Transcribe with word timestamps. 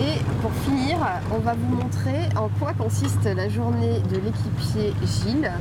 Et 0.00 0.18
pour 0.40 0.52
finir, 0.64 0.96
on 1.30 1.38
va 1.38 1.52
vous 1.54 1.76
montrer 1.76 2.26
en 2.36 2.48
quoi 2.58 2.72
consiste 2.76 3.24
la 3.24 3.48
journée 3.48 4.00
de 4.10 4.16
l'équipier 4.18 4.94
Gilles. 5.04 5.52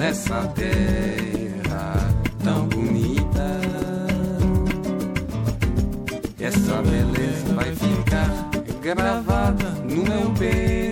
nessa 0.00 0.46
terra 0.54 1.94
tão 2.42 2.64
bonita. 2.68 3.60
Essa 6.40 6.76
beleza 6.82 7.54
vai 7.54 7.74
ficar 7.74 8.50
gravada 8.82 9.68
no 9.88 10.02
meu 10.02 10.30
peito. 10.38 10.89